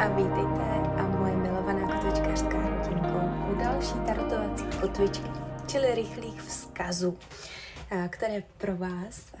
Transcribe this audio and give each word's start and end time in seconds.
a 0.00 0.08
vítejte 0.08 0.64
a 0.96 1.06
moje 1.06 1.36
milovaná 1.36 2.00
kotvičkářská 2.02 2.58
rodinko 2.68 3.18
u 3.52 3.54
další 3.54 3.94
tarotovací 4.06 4.64
kotvičky, 4.80 5.30
čili 5.66 5.94
rychlých 5.94 6.42
vzkazů, 6.42 7.18
které 8.08 8.42
pro 8.58 8.76
vás 8.76 9.32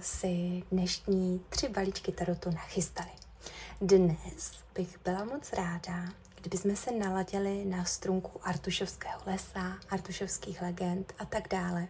si 0.00 0.62
dnešní 0.72 1.40
tři 1.48 1.68
balíčky 1.68 2.12
tarotu 2.12 2.50
nachystali. 2.50 3.10
Dnes 3.80 4.52
bych 4.74 4.98
byla 5.04 5.24
moc 5.24 5.52
ráda, 5.52 6.04
kdybychom 6.40 6.76
se 6.76 6.92
naladili 6.92 7.64
na 7.64 7.84
strunku 7.84 8.40
Artušovského 8.42 9.20
lesa, 9.26 9.78
Artušovských 9.90 10.62
legend 10.62 11.12
a 11.18 11.24
tak 11.24 11.48
dále 11.48 11.86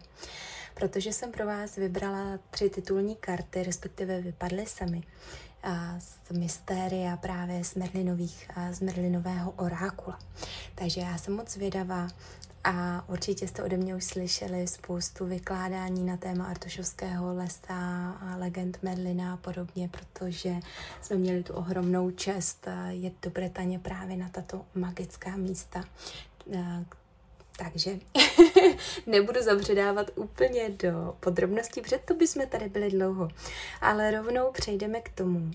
protože 0.75 1.13
jsem 1.13 1.31
pro 1.31 1.45
vás 1.45 1.75
vybrala 1.75 2.39
tři 2.49 2.69
titulní 2.69 3.15
karty, 3.15 3.63
respektive 3.63 4.21
vypadly 4.21 4.65
sami 4.65 5.03
z 5.99 6.31
mystéria 6.31 7.17
právě 7.17 7.63
z, 7.63 7.75
Merlinových, 7.75 8.49
z 8.71 8.81
Merlinového 8.81 9.51
orákula. 9.51 10.19
Takže 10.75 11.01
já 11.01 11.17
jsem 11.17 11.35
moc 11.35 11.55
vědavá 11.55 12.07
a 12.63 13.03
určitě 13.09 13.47
jste 13.47 13.63
ode 13.63 13.77
mě 13.77 13.95
už 13.95 14.03
slyšeli 14.03 14.67
spoustu 14.67 15.25
vykládání 15.25 16.03
na 16.03 16.17
téma 16.17 16.45
Artušovského 16.45 17.35
lesa 17.35 18.11
a 18.11 18.35
legend 18.37 18.77
Merlina 18.81 19.33
a 19.33 19.37
podobně, 19.37 19.89
protože 19.89 20.55
jsme 21.01 21.15
měli 21.15 21.43
tu 21.43 21.53
ohromnou 21.53 22.11
čest 22.11 22.67
jet 22.89 23.13
do 23.21 23.29
Bretaně 23.29 23.79
právě 23.79 24.17
na 24.17 24.29
tato 24.29 24.65
magická 24.75 25.35
místa, 25.35 25.83
takže 27.57 27.99
nebudu 29.05 29.43
zabředávat 29.43 30.11
úplně 30.15 30.69
do 30.69 31.17
podrobností, 31.19 31.81
protože 31.81 31.97
to 31.97 32.13
bychom 32.13 32.47
tady 32.47 32.69
byli 32.69 32.89
dlouho. 32.89 33.29
Ale 33.81 34.11
rovnou 34.11 34.51
přejdeme 34.51 35.01
k 35.01 35.09
tomu, 35.09 35.51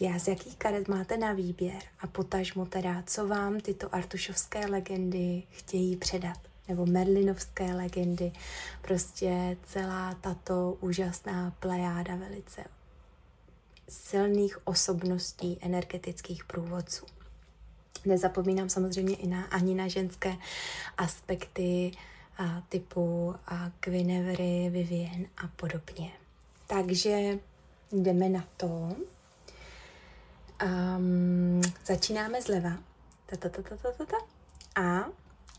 já 0.00 0.18
z 0.18 0.28
jakých 0.28 0.56
karet 0.56 0.88
máte 0.88 1.16
na 1.16 1.32
výběr 1.32 1.82
a 2.00 2.06
potažmo 2.06 2.66
teda, 2.66 3.02
co 3.06 3.26
vám 3.26 3.60
tyto 3.60 3.94
artušovské 3.94 4.66
legendy 4.66 5.42
chtějí 5.50 5.96
předat 5.96 6.38
nebo 6.68 6.86
merlinovské 6.86 7.74
legendy, 7.74 8.32
prostě 8.82 9.56
celá 9.66 10.14
tato 10.20 10.76
úžasná 10.80 11.52
plejáda 11.60 12.16
velice 12.16 12.64
silných 13.88 14.66
osobností 14.66 15.58
energetických 15.60 16.44
průvodců. 16.44 17.06
Nezapomínám 18.04 18.68
samozřejmě 18.68 19.16
i 19.16 19.26
na, 19.26 19.44
ani 19.44 19.74
na 19.74 19.88
ženské 19.88 20.36
aspekty 20.98 21.92
a 22.38 22.62
typu 22.68 23.34
a 23.46 23.70
Guinevere, 23.84 24.70
Vivien 24.70 25.26
a 25.36 25.48
podobně. 25.56 26.10
Takže 26.66 27.38
jdeme 27.92 28.28
na 28.28 28.44
to. 28.56 28.96
Um, 30.64 31.60
začínáme 31.86 32.42
zleva. 32.42 32.70
Ta, 33.26 33.36
ta, 33.36 33.48
ta, 33.48 33.62
ta, 33.62 33.76
ta, 33.76 34.04
ta. 34.04 34.16
A 34.82 35.08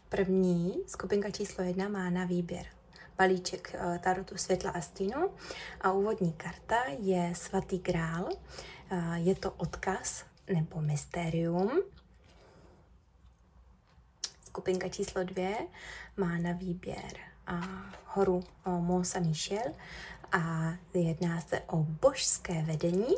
první 0.09 0.75
skupinka 0.87 1.29
číslo 1.29 1.63
jedna 1.63 1.87
má 1.89 2.09
na 2.09 2.25
výběr 2.25 2.65
balíček 3.17 3.75
uh, 3.75 3.97
Tarotu 3.97 4.37
světla 4.37 4.71
a 4.71 4.81
stínu 4.81 5.29
a 5.81 5.91
úvodní 5.91 6.33
karta 6.33 6.83
je 6.99 7.35
Svatý 7.35 7.79
král. 7.79 8.29
Uh, 8.91 9.15
je 9.15 9.35
to 9.35 9.51
odkaz 9.51 10.25
nebo 10.53 10.81
mystérium 10.81 11.81
Skupinka 14.55 14.89
číslo 14.89 15.23
dvě 15.23 15.57
má 16.17 16.37
na 16.37 16.51
výběr 16.51 17.17
a 17.47 17.61
horu 18.05 18.43
o 18.65 18.69
Mont 18.69 19.07
Saint-Michel 19.07 19.73
a 20.31 20.73
jedná 20.93 21.41
se 21.41 21.59
o 21.59 21.77
božské 21.77 22.61
vedení. 22.61 23.15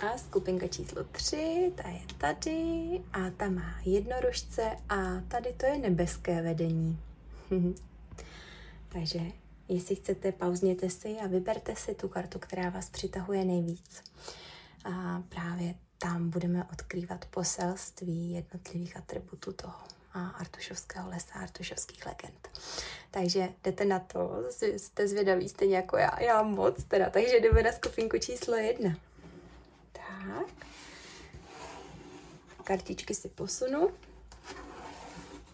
A 0.00 0.18
skupinka 0.18 0.68
číslo 0.68 1.04
tři, 1.04 1.72
ta 1.74 1.88
je 1.88 2.00
tady 2.18 3.00
a 3.12 3.30
ta 3.36 3.50
má 3.50 3.80
jednorožce 3.84 4.76
a 4.88 5.20
tady 5.28 5.52
to 5.52 5.66
je 5.66 5.78
nebeské 5.78 6.42
vedení. 6.42 7.00
Takže 8.88 9.20
jestli 9.68 9.96
chcete, 9.96 10.32
pauzněte 10.32 10.90
si 10.90 11.16
a 11.24 11.26
vyberte 11.26 11.76
si 11.76 11.94
tu 11.94 12.08
kartu, 12.08 12.38
která 12.38 12.70
vás 12.70 12.90
přitahuje 12.90 13.44
nejvíc. 13.44 14.02
A 14.84 15.22
právě 15.28 15.74
tam 15.98 16.30
budeme 16.30 16.64
odkrývat 16.72 17.24
poselství 17.24 18.32
jednotlivých 18.32 18.96
atributů 18.96 19.52
toho 19.52 19.74
a 20.12 20.28
Artušovského 20.28 21.10
lesa, 21.10 21.34
Artušovských 21.34 22.06
legend. 22.06 22.48
Takže 23.10 23.48
jdete 23.64 23.84
na 23.84 23.98
to, 23.98 24.44
jste 24.76 25.08
zvědaví 25.08 25.48
stejně 25.48 25.76
jako 25.76 25.96
já, 25.96 26.20
já 26.22 26.42
moc 26.42 26.84
teda, 26.84 27.10
takže 27.10 27.40
jdeme 27.40 27.62
na 27.62 27.72
skupinku 27.72 28.18
číslo 28.18 28.56
jedna. 28.56 28.96
Tak. 29.92 30.66
Kartičky 32.64 33.14
si 33.14 33.28
posunu. 33.28 33.90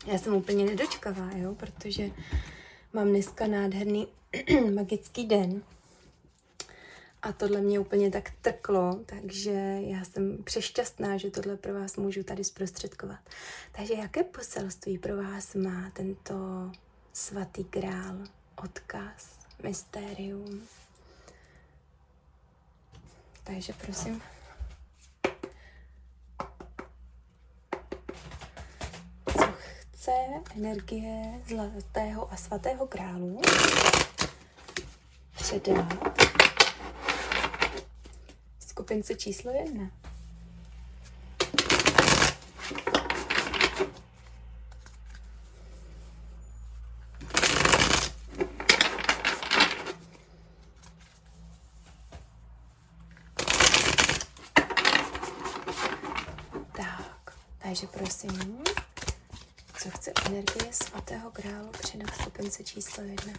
Já 0.07 0.19
jsem 0.19 0.35
úplně 0.35 0.65
nedočkavá, 0.65 1.31
jo, 1.35 1.55
protože 1.55 2.11
mám 2.93 3.09
dneska 3.09 3.47
nádherný 3.47 4.09
magický 4.75 5.27
den. 5.27 5.63
A 7.23 7.33
tohle 7.33 7.61
mě 7.61 7.81
úplně 7.81 8.11
tak 8.11 8.31
trklo, 8.41 9.01
takže 9.07 9.51
já 9.81 10.05
jsem 10.05 10.45
přešťastná, 10.45 11.17
že 11.17 11.31
tohle 11.31 11.57
pro 11.57 11.75
vás 11.75 11.97
můžu 11.97 12.23
tady 12.23 12.45
zprostředkovat. 12.45 13.19
Takže 13.73 13.95
jaké 13.95 14.23
poselství 14.23 14.99
pro 14.99 15.17
vás 15.17 15.55
má 15.55 15.91
tento 15.93 16.35
svatý 17.13 17.65
král, 17.65 18.17
odkaz, 18.65 19.39
mystérium? 19.63 20.69
Takže 23.45 23.73
prosím. 23.73 24.23
Co 29.33 29.53
chce 29.93 30.13
energie 30.57 31.43
zlatého 31.49 32.33
a 32.33 32.37
svatého 32.37 32.87
králu 32.87 33.41
předat 35.33 36.22
skupince 38.93 39.15
číslo 39.15 39.53
jedna. 39.53 39.91
Tak, 56.73 57.35
takže 57.59 57.87
prosím, 57.87 58.65
co 59.83 59.91
chce 59.91 60.13
energie 60.27 60.73
svatého 60.73 61.31
králu 61.31 61.69
předat 61.69 62.15
skupince 62.15 62.65
číslo 62.65 63.03
jedna. 63.05 63.33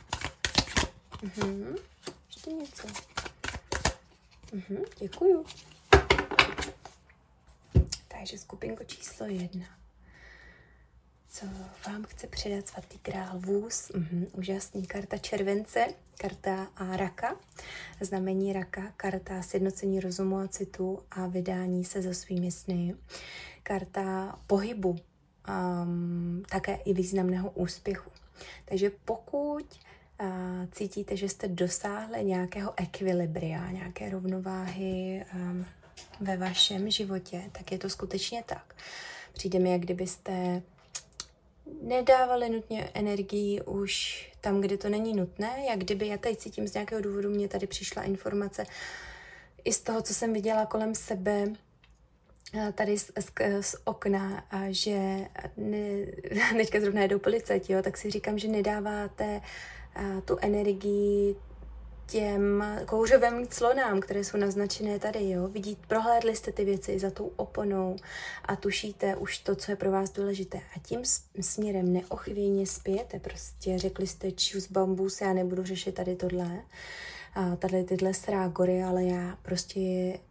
Mhm, 1.21 1.75
ještě 2.27 2.49
něco. 2.49 3.12
Mhm, 4.53 4.83
děkuju. 4.99 5.45
Takže 8.07 8.37
skupinko 8.37 8.83
číslo 8.83 9.25
jedna. 9.25 9.65
Co 11.29 11.45
vám 11.87 12.03
chce 12.03 12.27
předat 12.27 12.67
svatý 12.67 12.99
král 12.99 13.39
vůz? 13.39 13.91
Mhm, 13.95 14.25
úžasný 14.31 14.85
karta 14.87 15.17
července, 15.17 15.87
karta 16.17 16.67
a 16.75 16.97
raka, 16.97 17.35
znamení 18.01 18.53
raka, 18.53 18.93
karta 18.97 19.41
sjednocení 19.41 19.99
rozumu 19.99 20.37
a 20.37 20.47
citu 20.47 20.99
a 21.11 21.27
vydání 21.27 21.85
se 21.85 22.01
za 22.01 22.13
svými 22.13 22.51
sny, 22.51 22.95
karta 23.63 24.39
pohybu, 24.47 24.89
um, 24.89 26.43
také 26.49 26.75
i 26.75 26.93
významného 26.93 27.51
úspěchu. 27.51 28.11
Takže 28.65 28.91
pokud 29.05 29.65
cítíte, 30.71 31.17
že 31.17 31.29
jste 31.29 31.47
dosáhli 31.47 32.23
nějakého 32.23 32.73
ekvilibria, 32.77 33.71
nějaké 33.71 34.09
rovnováhy 34.09 35.25
um, 35.33 35.65
ve 36.19 36.37
vašem 36.37 36.89
životě, 36.89 37.41
tak 37.51 37.71
je 37.71 37.77
to 37.77 37.89
skutečně 37.89 38.43
tak. 38.45 38.75
Přijde 39.33 39.59
mi, 39.59 39.71
jak 39.71 39.81
kdybyste 39.81 40.61
nedávali 41.81 42.49
nutně 42.49 42.89
energii 42.93 43.61
už 43.61 44.25
tam, 44.41 44.61
kde 44.61 44.77
to 44.77 44.89
není 44.89 45.13
nutné, 45.13 45.65
jak 45.69 45.79
kdyby 45.79 46.07
já 46.07 46.17
tady 46.17 46.35
cítím 46.35 46.67
z 46.67 46.73
nějakého 46.73 47.01
důvodu, 47.01 47.29
mě 47.29 47.47
tady 47.47 47.67
přišla 47.67 48.03
informace 48.03 48.65
i 49.63 49.73
z 49.73 49.81
toho, 49.81 50.01
co 50.01 50.13
jsem 50.13 50.33
viděla 50.33 50.65
kolem 50.65 50.95
sebe, 50.95 51.47
tady 52.73 52.97
z, 52.97 53.11
z, 53.19 53.31
z 53.61 53.75
okna, 53.83 54.45
a 54.51 54.59
že 54.69 55.27
ne, 55.57 56.05
teďka 56.57 56.79
zrovna 56.79 57.01
jedou 57.01 57.19
policajti, 57.19 57.73
tak 57.81 57.97
si 57.97 58.11
říkám, 58.11 58.39
že 58.39 58.47
nedáváte 58.47 59.41
tu 60.25 60.37
energii 60.41 61.35
těm 62.07 62.63
kouřovým 62.85 63.47
clonám, 63.47 63.99
které 63.99 64.23
jsou 64.23 64.37
naznačené 64.37 64.99
tady, 64.99 65.29
jo. 65.29 65.47
Vidíte, 65.47 65.81
prohlédli 65.87 66.35
jste 66.35 66.51
ty 66.51 66.65
věci 66.65 66.99
za 66.99 67.11
tou 67.11 67.31
oponou 67.35 67.95
a 68.45 68.55
tušíte 68.55 69.15
už 69.15 69.37
to, 69.39 69.55
co 69.55 69.71
je 69.71 69.75
pro 69.75 69.91
vás 69.91 70.11
důležité. 70.11 70.57
A 70.57 70.79
tím 70.79 71.01
směrem 71.41 71.93
neochvějně 71.93 72.67
spějete, 72.67 73.19
prostě 73.19 73.79
řekli 73.79 74.07
jste 74.07 74.31
čus 74.31 74.71
bambus, 74.71 75.21
já 75.21 75.33
nebudu 75.33 75.63
řešit 75.63 75.95
tady 75.95 76.15
tohle. 76.15 76.61
a 77.35 77.55
tady 77.55 77.83
tyhle 77.83 78.13
srágory, 78.13 78.83
ale 78.83 79.03
já 79.03 79.37
prostě 79.41 79.79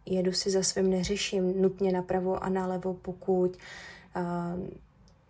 jedu 0.05 0.31
si 0.31 0.49
za 0.49 0.63
svým, 0.63 0.89
neřeším 0.89 1.61
nutně 1.61 1.91
napravo 1.91 2.43
a 2.43 2.49
nalevo, 2.49 2.93
pokud 2.93 3.57
a, 4.15 4.53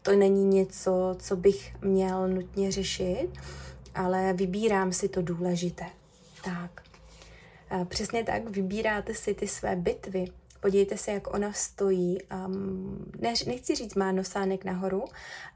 to 0.01 0.15
není 0.15 0.45
něco, 0.45 1.15
co 1.19 1.35
bych 1.35 1.75
měl 1.81 2.27
nutně 2.27 2.71
řešit, 2.71 3.29
ale 3.95 4.33
vybírám 4.33 4.93
si 4.93 5.09
to 5.09 5.21
důležité. 5.21 5.85
Tak. 6.43 6.83
A 7.69 7.85
přesně 7.85 8.23
tak, 8.23 8.49
vybíráte 8.49 9.13
si 9.13 9.33
ty 9.33 9.47
své 9.47 9.75
bitvy, 9.75 10.27
Podívejte 10.63 10.97
se, 10.97 11.11
jak 11.11 11.33
ona 11.33 11.53
stojí. 11.53 12.17
Um, 12.45 13.11
ne, 13.19 13.33
nechci 13.47 13.75
říct, 13.75 13.95
má 13.95 14.11
nosánek 14.11 14.65
nahoru, 14.65 15.05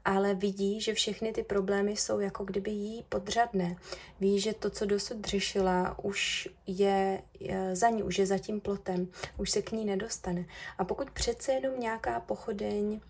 ale 0.04 0.34
vidí, 0.34 0.80
že 0.80 0.94
všechny 0.94 1.32
ty 1.32 1.42
problémy 1.42 1.96
jsou 1.96 2.20
jako 2.20 2.44
kdyby 2.44 2.70
jí 2.70 3.04
podřadné. 3.08 3.76
Ví, 4.20 4.40
že 4.40 4.54
to, 4.54 4.70
co 4.70 4.86
dosud 4.86 5.24
řešila, 5.24 5.98
už 6.02 6.48
je, 6.66 7.22
je 7.40 7.76
za 7.76 7.88
ní, 7.88 8.02
už 8.02 8.18
je 8.18 8.26
za 8.26 8.38
tím 8.38 8.60
plotem, 8.60 9.08
už 9.36 9.50
se 9.50 9.62
k 9.62 9.72
ní 9.72 9.84
nedostane. 9.84 10.44
A 10.78 10.84
pokud 10.84 11.10
přece 11.10 11.52
jenom 11.52 11.80
nějaká 11.80 12.20
pochodeň 12.20 13.00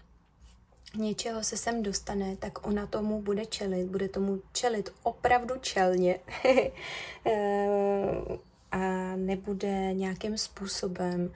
něčeho 0.97 1.45
se 1.45 1.57
sem 1.57 1.83
dostane, 1.83 2.37
tak 2.37 2.67
ona 2.67 2.87
tomu 2.87 3.23
bude 3.23 3.47
čelit, 3.47 3.89
bude 3.89 4.09
tomu 4.09 4.43
čelit 4.53 4.93
opravdu 5.03 5.55
čelně 5.61 6.21
eh, 7.27 8.39
a 8.73 9.17
nebude 9.17 9.95
nějakým 9.95 10.39
způsobem 10.39 11.31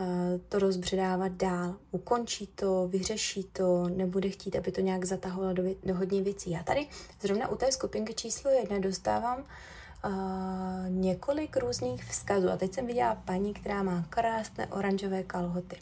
Eh, 0.00 0.40
to 0.48 0.58
rozbředávat 0.58 1.32
dál. 1.32 1.74
Ukončí 1.90 2.46
to, 2.46 2.88
vyřeší 2.88 3.44
to, 3.44 3.88
nebude 3.88 4.28
chtít, 4.28 4.56
aby 4.56 4.72
to 4.72 4.80
nějak 4.80 5.04
zatahovalo 5.04 5.52
do, 5.52 5.62
do 5.84 5.94
hodně 5.94 6.22
věcí. 6.22 6.50
Já 6.50 6.62
tady 6.62 6.86
zrovna 7.20 7.48
u 7.48 7.56
té 7.56 7.72
skupinky 7.72 8.14
číslo 8.14 8.50
jedna 8.50 8.78
dostávám 8.78 9.44
uh, 10.04 10.10
několik 10.88 11.56
různých 11.56 12.04
vzkazů. 12.04 12.50
A 12.50 12.56
teď 12.56 12.74
jsem 12.74 12.86
viděla 12.86 13.14
paní, 13.14 13.54
která 13.54 13.82
má 13.82 14.04
krásné 14.10 14.66
oranžové 14.66 15.22
kalhoty. 15.22 15.76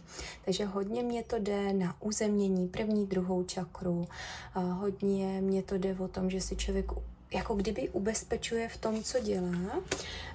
Takže 0.45 0.65
hodně 0.65 1.03
mě 1.03 1.23
to 1.23 1.39
jde 1.39 1.73
na 1.73 1.97
uzemnění 2.01 2.69
první, 2.69 3.07
druhou 3.07 3.45
čakru. 3.45 4.09
Uh, 4.57 4.63
hodně 4.63 5.41
mě 5.41 5.63
to 5.63 5.79
jde 5.79 5.97
o 5.99 6.09
tom, 6.09 6.31
že 6.31 6.41
si 6.41 6.57
člověk 6.57 6.93
jako 7.35 7.55
kdyby 7.55 7.89
ubezpečuje 7.89 8.69
v 8.69 8.77
tom, 8.77 9.03
co 9.03 9.21
dělá. 9.21 9.81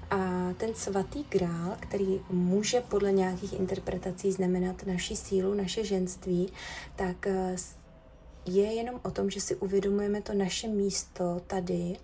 A 0.09 0.53
ten 0.57 0.75
svatý 0.75 1.23
grál, 1.29 1.77
který 1.79 2.21
může 2.29 2.81
podle 2.81 3.11
nějakých 3.11 3.53
interpretací 3.59 4.31
znamenat 4.31 4.85
naši 4.85 5.15
sílu, 5.15 5.53
naše 5.53 5.85
ženství, 5.85 6.53
tak 6.95 7.27
eh, 7.27 7.55
je 8.45 8.73
jenom 8.73 8.99
o 9.03 9.11
tom, 9.11 9.29
že 9.29 9.41
si 9.41 9.55
uvědomujeme 9.55 10.21
to 10.21 10.33
naše 10.33 10.67
místo 10.67 11.41
tady, 11.47 11.95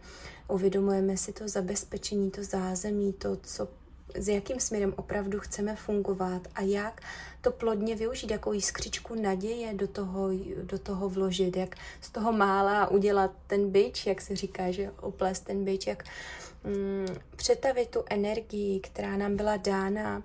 uvědomujeme 0.50 1.18
si 1.18 1.34
to 1.34 1.48
zabezpečení, 1.48 2.31
to 2.31 2.44
zázemí, 2.44 3.13
to, 3.13 3.38
co 3.44 3.68
s 4.16 4.28
jakým 4.28 4.60
směrem 4.60 4.94
opravdu 4.98 5.40
chceme 5.40 5.75
fungovat 5.75 6.48
a 6.56 6.62
jak 6.62 7.01
to 7.42 7.51
plodně 7.51 7.96
využít, 7.96 8.31
jakou 8.31 8.54
jiskřičku 8.54 9.22
naděje 9.22 9.74
do 9.74 9.88
toho, 9.88 10.30
do 10.63 10.80
toho 10.80 11.10
vložit, 11.10 11.57
jak 11.57 11.75
z 12.01 12.10
toho 12.10 12.31
mála 12.31 12.88
udělat 12.88 13.31
ten 13.48 13.72
byč, 13.72 14.06
jak 14.06 14.22
se 14.22 14.36
říká, 14.36 14.72
že 14.72 14.92
oplést 15.01 15.46
ten 15.46 15.66
byč, 15.66 15.88
jak 15.88 16.04
mm, 16.63 17.07
přetavit 17.36 17.90
tu 17.90 18.04
energii, 18.10 18.80
která 18.80 19.18
nám 19.18 19.36
byla 19.36 19.57
dána 19.57 20.24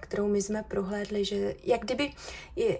kterou 0.00 0.28
my 0.28 0.42
jsme 0.42 0.62
prohlédli, 0.62 1.24
že 1.24 1.54
jak 1.62 1.80
kdyby, 1.80 2.12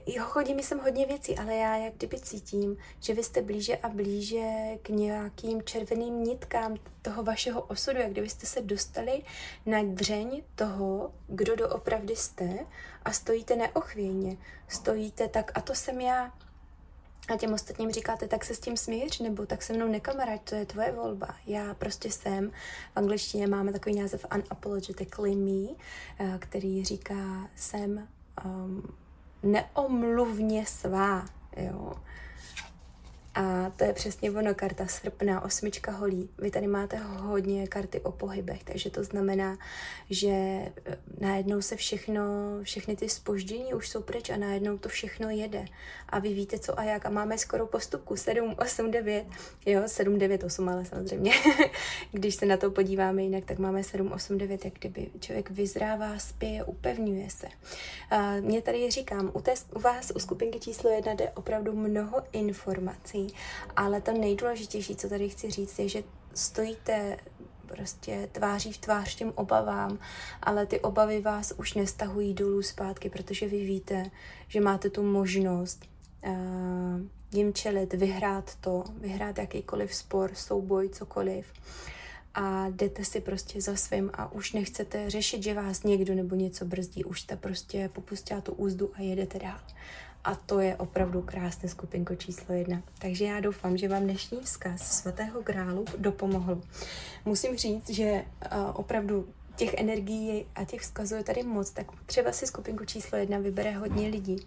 jeho 0.06 0.28
chodí 0.28 0.54
mi 0.54 0.62
sem 0.62 0.78
hodně 0.78 1.06
věcí, 1.06 1.38
ale 1.38 1.54
já 1.54 1.76
jak 1.76 1.94
kdyby 1.94 2.20
cítím, 2.20 2.76
že 3.00 3.14
vy 3.14 3.22
jste 3.22 3.42
blíže 3.42 3.76
a 3.76 3.88
blíže 3.88 4.50
k 4.82 4.88
nějakým 4.88 5.62
červeným 5.62 6.24
nitkám 6.24 6.76
toho 7.02 7.22
vašeho 7.22 7.62
osudu, 7.62 7.98
jak 7.98 8.10
kdybyste 8.10 8.46
se 8.46 8.60
dostali 8.60 9.22
na 9.66 9.82
dřeň 9.82 10.42
toho, 10.54 11.12
kdo 11.28 11.56
doopravdy 11.56 12.16
jste 12.16 12.58
a 13.04 13.12
stojíte 13.12 13.56
neochvějně, 13.56 14.36
stojíte 14.68 15.28
tak 15.28 15.52
a 15.54 15.60
to 15.60 15.74
jsem 15.74 16.00
já, 16.00 16.32
a 17.30 17.36
těm 17.36 17.52
ostatním 17.52 17.90
říkáte, 17.90 18.28
tak 18.28 18.44
se 18.44 18.54
s 18.54 18.60
tím 18.60 18.76
smíř, 18.76 19.18
nebo 19.18 19.46
tak 19.46 19.62
se 19.62 19.72
mnou 19.72 19.88
nekamaráď, 19.88 20.40
to 20.42 20.54
je 20.54 20.66
tvoje 20.66 20.92
volba. 20.92 21.28
Já 21.46 21.74
prostě 21.74 22.10
jsem, 22.10 22.50
v 22.92 22.96
angličtině 22.96 23.46
máme 23.46 23.72
takový 23.72 24.00
název 24.00 24.26
unapologetically 24.34 25.36
me, 25.36 25.74
eh, 26.18 26.38
který 26.38 26.84
říká, 26.84 27.48
jsem 27.56 28.08
um, 28.44 28.94
neomluvně 29.42 30.66
svá, 30.66 31.26
jo. 31.56 31.92
A 33.34 33.70
to 33.76 33.84
je 33.84 33.92
přesně 33.92 34.30
ono, 34.30 34.54
karta 34.54 34.86
srpna, 34.86 35.44
osmička 35.44 35.92
holí. 35.92 36.28
Vy 36.38 36.50
tady 36.50 36.66
máte 36.66 36.96
hodně 36.96 37.66
karty 37.66 38.00
o 38.00 38.12
pohybech, 38.12 38.64
takže 38.64 38.90
to 38.90 39.04
znamená, 39.04 39.58
že 40.10 40.28
eh, 40.28 40.72
najednou 41.20 41.62
se 41.62 41.76
všechno, 41.76 42.22
všechny 42.62 42.96
ty 42.96 43.08
spoždění 43.08 43.74
už 43.74 43.88
jsou 43.88 44.02
pryč 44.02 44.30
a 44.30 44.36
najednou 44.36 44.78
to 44.78 44.88
všechno 44.88 45.30
jede. 45.30 45.64
A 46.08 46.18
vy 46.18 46.34
víte 46.34 46.58
co 46.58 46.78
a 46.78 46.84
jak. 46.84 47.06
A 47.06 47.10
máme 47.10 47.38
skoro 47.38 47.66
postupku 47.66 48.16
7, 48.16 48.54
8, 48.58 48.90
9, 48.90 49.26
jo, 49.66 49.82
7, 49.86 50.18
9, 50.18 50.44
8, 50.44 50.68
ale 50.68 50.84
samozřejmě. 50.84 51.32
Když 52.12 52.34
se 52.34 52.46
na 52.46 52.56
to 52.56 52.70
podíváme 52.70 53.22
jinak, 53.22 53.44
tak 53.44 53.58
máme 53.58 53.82
7, 53.82 54.12
8, 54.12 54.38
9, 54.38 54.64
jak 54.64 54.74
kdyby 54.74 55.10
člověk 55.20 55.50
vyzrává, 55.50 56.18
spěje, 56.18 56.64
upevňuje 56.64 57.30
se. 57.30 57.46
A 58.10 58.36
mě 58.40 58.62
tady 58.62 58.90
říkám, 58.90 59.30
u, 59.34 59.40
té, 59.40 59.54
u 59.74 59.80
vás, 59.80 60.12
u 60.14 60.18
skupinky 60.18 60.60
číslo 60.60 60.90
jedna 60.90 61.14
jde 61.14 61.30
opravdu 61.30 61.72
mnoho 61.72 62.22
informací 62.32 63.19
věcí, 63.20 63.36
ale 63.76 64.00
to 64.00 64.12
nejdůležitější, 64.12 64.96
co 64.96 65.08
tady 65.08 65.28
chci 65.28 65.50
říct, 65.50 65.78
je, 65.78 65.88
že 65.88 66.02
stojíte 66.34 67.16
prostě 67.66 68.28
tváří 68.32 68.72
v 68.72 68.78
tvář 68.78 69.14
těm 69.14 69.32
obavám, 69.34 69.98
ale 70.42 70.66
ty 70.66 70.80
obavy 70.80 71.20
vás 71.20 71.52
už 71.56 71.74
nestahují 71.74 72.34
dolů 72.34 72.62
zpátky, 72.62 73.10
protože 73.10 73.48
vy 73.48 73.64
víte, 73.64 74.10
že 74.48 74.60
máte 74.60 74.90
tu 74.90 75.02
možnost 75.02 75.84
uh, 76.26 76.32
jim 77.32 77.52
čelit, 77.52 77.94
vyhrát 77.94 78.54
to, 78.60 78.84
vyhrát 79.00 79.38
jakýkoliv 79.38 79.94
spor, 79.94 80.30
souboj, 80.34 80.88
cokoliv. 80.88 81.46
A 82.34 82.68
jdete 82.68 83.04
si 83.04 83.20
prostě 83.20 83.60
za 83.60 83.76
svým 83.76 84.10
a 84.14 84.32
už 84.32 84.52
nechcete 84.52 85.10
řešit, 85.10 85.42
že 85.42 85.54
vás 85.54 85.82
někdo 85.82 86.14
nebo 86.14 86.34
něco 86.34 86.64
brzdí, 86.64 87.04
už 87.04 87.20
jste 87.20 87.36
prostě 87.36 87.90
popustila 87.92 88.40
tu 88.40 88.52
úzdu 88.52 88.90
a 88.94 89.02
jedete 89.02 89.38
dál. 89.38 89.60
A 90.24 90.34
to 90.34 90.60
je 90.60 90.76
opravdu 90.76 91.22
krásné 91.22 91.68
skupinko 91.68 92.14
číslo 92.14 92.54
jedna. 92.54 92.82
Takže 92.98 93.24
já 93.24 93.40
doufám, 93.40 93.76
že 93.76 93.88
vám 93.88 94.02
dnešní 94.02 94.40
vzkaz 94.40 94.98
svatého 94.98 95.42
grálu 95.42 95.84
dopomohl. 95.98 96.60
Musím 97.24 97.56
říct, 97.56 97.90
že 97.90 98.12
uh, 98.12 98.58
opravdu 98.74 99.28
těch 99.56 99.74
energií 99.74 100.46
a 100.54 100.64
těch 100.64 100.80
vzkazů 100.80 101.14
je 101.14 101.24
tady 101.24 101.42
moc, 101.42 101.70
tak 101.70 101.86
třeba 102.06 102.32
si 102.32 102.46
skupinku 102.46 102.84
číslo 102.84 103.18
jedna 103.18 103.38
vybere 103.38 103.72
hodně 103.72 104.08
lidí 104.08 104.46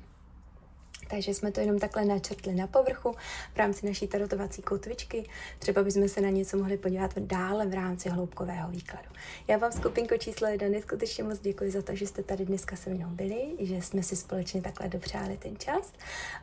takže 1.14 1.34
jsme 1.34 1.52
to 1.52 1.60
jenom 1.60 1.80
takhle 1.80 2.06
načrtli 2.06 2.56
na 2.56 2.68
povrchu 2.68 3.16
v 3.54 3.58
rámci 3.58 3.86
naší 3.86 4.08
tarotovací 4.08 4.62
kotvičky. 4.62 5.30
Třeba 5.60 5.84
bychom 5.84 6.10
se 6.10 6.22
na 6.22 6.30
něco 6.30 6.58
mohli 6.58 6.78
podívat 6.78 7.20
dále 7.20 7.66
v 7.66 7.74
rámci 7.74 8.10
hloubkového 8.10 8.72
výkladu. 8.72 9.10
Já 9.48 9.58
vám 9.58 9.72
skupinko 9.72 10.18
číslo 10.18 10.48
jedna 10.48 10.68
neskutečně 10.68 11.24
moc 11.24 11.40
děkuji 11.40 11.72
za 11.72 11.82
to, 11.82 11.96
že 11.96 12.08
jste 12.08 12.24
tady 12.24 12.46
dneska 12.46 12.76
se 12.76 12.90
mnou 12.90 13.08
byli, 13.08 13.56
že 13.60 13.82
jsme 13.82 14.04
si 14.04 14.16
společně 14.16 14.62
takhle 14.62 14.88
dopřáli 14.88 15.38
ten 15.38 15.58
čas 15.58 15.94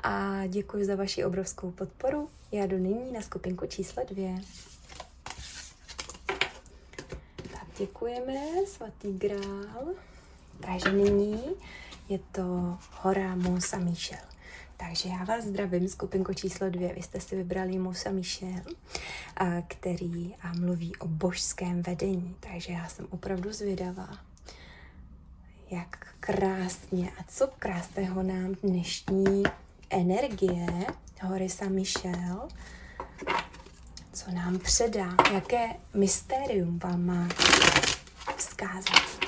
a 0.03 0.47
děkuji 0.47 0.85
za 0.85 0.97
vaši 0.97 1.25
obrovskou 1.25 1.71
podporu. 1.71 2.29
Já 2.53 2.67
jdu 2.67 2.79
nyní 2.79 3.13
na 3.13 3.21
skupinku 3.21 3.67
číslo 3.67 4.03
dvě. 4.11 4.35
Tak 7.53 7.67
děkujeme, 7.79 8.41
svatý 8.67 9.19
grál. 9.19 9.87
Takže 10.61 10.93
nyní 10.93 11.43
je 12.09 12.19
to 12.33 12.79
hora 12.91 13.35
Mont 13.35 13.65
Saint-Michel. 13.65 14.30
Takže 14.89 15.09
já 15.09 15.25
vás 15.25 15.45
zdravím, 15.45 15.89
skupinko 15.89 16.35
číslo 16.35 16.71
dvě. 16.71 16.95
Vy 16.95 17.03
jste 17.03 17.21
si 17.21 17.37
vybrali 17.37 17.79
Musa 17.79 18.11
Michel, 18.11 18.63
který 19.69 20.35
mluví 20.59 20.97
o 20.97 21.09
božském 21.09 21.83
vedení. 21.83 22.37
Takže 22.41 22.73
já 22.73 22.89
jsem 22.89 23.07
opravdu 23.11 23.53
zvědavá, 23.53 24.09
jak 25.71 26.15
krásně 26.21 27.11
a 27.11 27.25
co 27.29 27.49
krásného 27.59 28.23
nám 28.23 28.55
dnešní 28.63 29.43
energie 29.91 30.67
hory 31.23 31.49
Michel, 31.69 32.49
co 34.13 34.31
nám 34.31 34.59
předá, 34.59 35.17
jaké 35.33 35.69
mystérium 35.95 36.79
vám 36.79 37.07
má 37.07 37.29
vzkázat. 38.37 39.27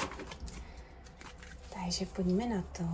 Takže 1.74 2.06
pojďme 2.06 2.46
na 2.46 2.62
to. 2.62 2.84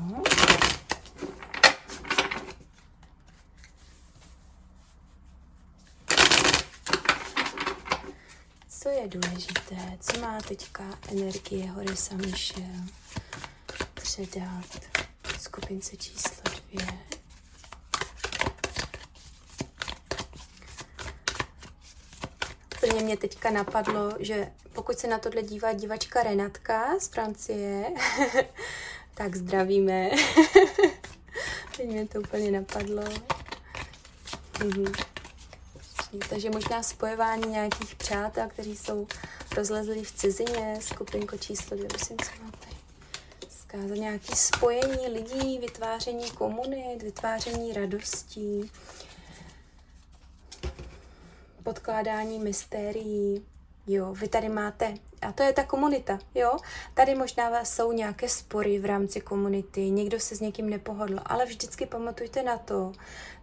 Co 8.88 8.94
je 8.94 9.08
důležité, 9.08 9.98
co 10.00 10.20
má 10.20 10.40
teďka 10.40 10.84
energie 11.12 11.70
hory 11.70 11.96
Samišel 11.96 12.62
předat 13.94 14.80
skupince 15.40 15.96
číslo 15.96 16.42
dvě. 16.44 16.86
Hlavně 22.80 23.04
mě 23.04 23.16
teďka 23.16 23.50
napadlo, 23.50 24.12
že 24.18 24.52
pokud 24.72 24.98
se 24.98 25.06
na 25.06 25.18
tohle 25.18 25.42
dívá 25.42 25.72
divačka 25.72 26.22
Renatka 26.22 26.98
z 26.98 27.08
Francie, 27.08 27.84
tak 29.14 29.36
zdravíme. 29.36 30.10
Teď 31.76 31.86
mě 31.86 32.08
to 32.08 32.20
úplně 32.20 32.50
napadlo. 32.50 33.04
Mhm. 34.64 35.07
Takže 36.28 36.50
možná 36.50 36.82
spojování 36.82 37.48
nějakých 37.48 37.94
přátel, 37.94 38.48
kteří 38.48 38.76
jsou 38.76 39.06
rozlezlí 39.56 40.04
v 40.04 40.12
cizině, 40.12 40.78
skupinko 40.80 41.38
číslo 41.38 41.76
dvě, 41.76 41.88
musím 41.92 42.16
co 42.16 42.42
mám 42.42 42.50
tady 42.50 42.76
zkázat, 43.50 43.96
nějaké 43.96 44.36
spojení 44.36 45.08
lidí, 45.08 45.58
vytváření 45.58 46.30
komunit, 46.30 47.02
vytváření 47.02 47.72
radostí, 47.72 48.70
podkládání 51.62 52.38
mystérií. 52.38 53.46
Jo, 53.86 54.14
vy 54.14 54.28
tady 54.28 54.48
máte 54.48 54.94
a 55.22 55.32
to 55.32 55.42
je 55.42 55.52
ta 55.52 55.64
komunita, 55.64 56.18
jo. 56.34 56.56
Tady 56.94 57.14
možná 57.14 57.64
jsou 57.64 57.92
nějaké 57.92 58.28
spory 58.28 58.78
v 58.78 58.84
rámci 58.84 59.20
komunity, 59.20 59.90
někdo 59.90 60.20
se 60.20 60.36
s 60.36 60.40
někým 60.40 60.70
nepohodl, 60.70 61.20
ale 61.26 61.44
vždycky 61.44 61.86
pamatujte 61.86 62.42
na 62.42 62.58
to, 62.58 62.92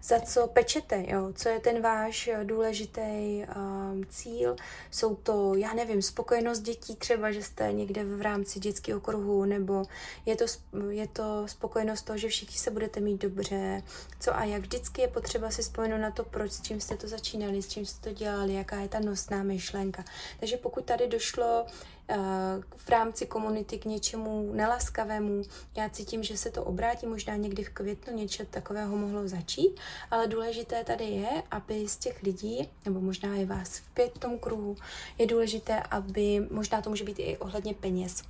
za 0.04 0.20
co 0.20 0.48
pečete, 0.48 1.04
jo, 1.08 1.34
co 1.36 1.50
je 1.50 1.60
ten 1.60 1.82
váš 1.82 2.30
důležitý 2.44 3.02
um, 3.02 4.06
cíl. 4.10 4.56
Jsou 4.92 5.16
to, 5.16 5.56
já 5.56 5.74
nevím, 5.74 6.02
spokojenost 6.02 6.60
dětí 6.60 6.96
třeba, 6.96 7.32
že 7.32 7.44
jste 7.44 7.74
někde 7.74 8.04
v 8.04 8.22
rámci 8.22 8.60
dětského 8.60 9.00
kruhu, 9.00 9.46
nebo 9.46 9.84
je 10.26 10.36
to, 10.36 10.46
je 10.90 11.08
to 11.08 11.48
spokojenost 11.48 12.02
toho, 12.02 12.18
že 12.18 12.28
všichni 12.28 12.58
se 12.58 12.72
budete 12.72 13.00
mít 13.00 13.22
dobře, 13.22 13.84
co 14.20 14.36
a 14.36 14.44
jak. 14.44 14.66
Vždycky 14.66 15.02
je 15.02 15.08
potřeba 15.08 15.52
si 15.52 15.64
spojenout 15.64 16.02
na 16.02 16.12
to, 16.12 16.24
proč, 16.24 16.52
s 16.52 16.62
čím 16.62 16.82
jste 16.82 16.98
to 16.98 17.08
začínali, 17.08 17.62
s 17.62 17.68
čím 17.68 17.86
jste 17.86 18.10
to 18.10 18.16
dělali, 18.16 18.54
jaká 18.54 18.80
je 18.80 18.88
ta 18.88 19.00
nosná 19.00 19.44
myšlenka. 19.44 20.04
Takže 20.40 20.58
pokud 20.58 20.86
tady 20.86 21.08
došlo 21.08 21.65
Eh, 22.10 22.62
v 22.76 22.90
rámci 22.90 23.26
komunity 23.26 23.80
k 23.80 23.86
něčemu 23.86 24.54
nelaskavému. 24.54 25.42
Já 25.78 25.90
cítím, 25.90 26.24
že 26.24 26.38
se 26.38 26.52
to 26.52 26.64
obrátí, 26.64 27.08
možná 27.08 27.36
někdy 27.36 27.64
v 27.64 27.70
květnu 27.70 28.18
něco 28.18 28.46
takového 28.46 28.98
mohlo 28.98 29.28
začít, 29.28 29.80
ale 30.12 30.28
důležité 30.28 30.84
tady 30.84 31.04
je, 31.06 31.44
aby 31.52 31.88
z 31.88 31.98
těch 31.98 32.24
lidí, 32.24 32.70
nebo 32.86 33.02
možná 33.02 33.36
i 33.36 33.46
vás 33.46 33.78
v 33.78 33.90
pět 33.90 34.20
tom 34.20 34.40
kruhu, 34.40 34.76
je 35.18 35.28
důležité, 35.28 35.84
aby, 35.92 36.48
možná 36.52 36.82
to 36.82 36.90
může 36.90 37.04
být 37.04 37.20
i 37.20 37.38
ohledně 37.38 37.74
peněz, 37.74 38.24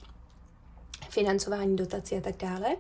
financování 1.10 1.76
dotací 1.76 2.18
a 2.18 2.22
tak 2.22 2.38
dále, 2.38 2.76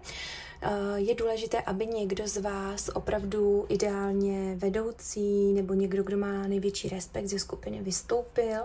eh, 0.62 0.70
je 0.96 1.16
důležité, 1.16 1.62
aby 1.62 1.88
někdo 1.88 2.28
z 2.28 2.38
vás 2.38 2.90
opravdu 2.94 3.66
ideálně 3.70 4.56
vedoucí 4.56 5.54
nebo 5.54 5.74
někdo, 5.74 6.04
kdo 6.04 6.18
má 6.18 6.48
největší 6.48 6.90
respekt 6.90 7.28
ze 7.28 7.40
skupiny, 7.40 7.82
vystoupil 7.82 8.62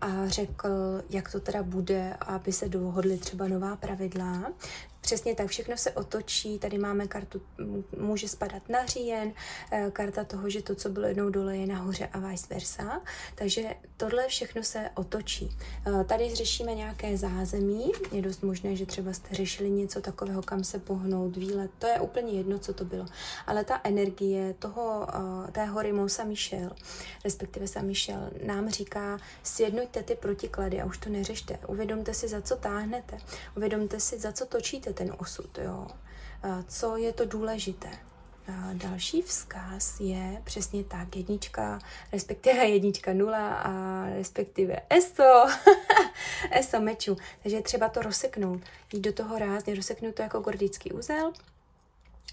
a 0.00 0.28
řekl, 0.28 0.68
jak 1.10 1.32
to 1.32 1.40
teda 1.40 1.62
bude, 1.62 2.14
aby 2.14 2.52
se 2.52 2.68
dohodly 2.68 3.18
třeba 3.18 3.48
nová 3.48 3.76
pravidla. 3.76 4.52
Přesně 5.04 5.34
tak, 5.34 5.48
všechno 5.48 5.76
se 5.76 5.90
otočí. 5.90 6.58
Tady 6.58 6.78
máme 6.78 7.06
kartu, 7.06 7.42
může 7.98 8.28
spadat 8.28 8.68
na 8.68 8.86
říjen, 8.86 9.32
eh, 9.72 9.90
karta 9.92 10.24
toho, 10.24 10.50
že 10.50 10.62
to, 10.62 10.74
co 10.74 10.88
bylo 10.88 11.06
jednou 11.06 11.30
dole, 11.30 11.56
je 11.56 11.66
nahoře 11.66 12.08
a 12.12 12.18
vice 12.18 12.46
versa. 12.50 13.00
Takže 13.34 13.62
tohle 13.96 14.28
všechno 14.28 14.62
se 14.62 14.90
otočí. 14.94 15.56
Eh, 15.86 16.04
tady 16.04 16.34
řešíme 16.34 16.74
nějaké 16.74 17.16
zázemí. 17.16 17.92
Je 18.12 18.22
dost 18.22 18.42
možné, 18.42 18.76
že 18.76 18.86
třeba 18.86 19.12
jste 19.12 19.34
řešili 19.34 19.70
něco 19.70 20.00
takového, 20.00 20.42
kam 20.42 20.64
se 20.64 20.78
pohnout, 20.78 21.36
výlet. 21.36 21.70
To 21.78 21.86
je 21.86 22.00
úplně 22.00 22.32
jedno, 22.32 22.58
co 22.58 22.74
to 22.74 22.84
bylo. 22.84 23.06
Ale 23.46 23.64
ta 23.64 23.80
energie 23.84 24.54
toho, 24.58 25.06
eh, 25.48 25.52
té 25.52 25.64
hory 25.64 25.92
Mousa 25.92 26.24
Michel, 26.24 26.70
respektive 27.24 27.68
Sa 27.68 27.82
Michel, 27.82 28.30
nám 28.46 28.68
říká, 28.70 29.18
sjednoťte 29.42 30.02
ty 30.02 30.14
protiklady 30.14 30.80
a 30.80 30.84
už 30.84 30.98
to 30.98 31.10
neřešte. 31.10 31.58
Uvědomte 31.68 32.14
si, 32.14 32.28
za 32.28 32.42
co 32.42 32.56
táhnete. 32.56 33.18
Uvědomte 33.56 34.00
si, 34.00 34.18
za 34.18 34.32
co 34.32 34.46
točíte 34.46 34.93
ten 34.94 35.14
osud, 35.18 35.58
jo. 35.58 35.86
Co 36.68 36.96
je 36.96 37.12
to 37.12 37.24
důležité? 37.24 37.88
Další 38.72 39.22
vzkaz 39.22 40.00
je 40.00 40.42
přesně 40.44 40.84
tak, 40.84 41.16
jednička, 41.16 41.78
respektive 42.12 42.64
jednička 42.64 43.12
nula 43.12 43.54
a 43.54 44.04
respektive 44.10 44.76
ESO, 44.90 45.44
ESO 46.50 46.80
meču. 46.80 47.16
Takže 47.42 47.56
je 47.56 47.62
třeba 47.62 47.88
to 47.88 48.02
rozseknout, 48.02 48.62
jít 48.92 49.00
do 49.00 49.12
toho 49.12 49.38
rázně, 49.38 49.74
rozseknout 49.74 50.14
to 50.14 50.22
jako 50.22 50.40
gordický 50.40 50.92
úzel, 50.92 51.32